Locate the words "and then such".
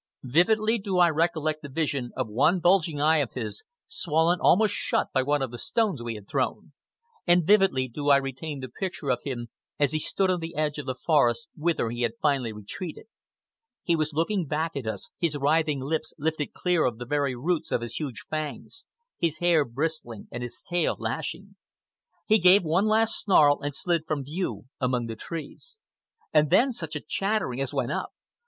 26.33-26.95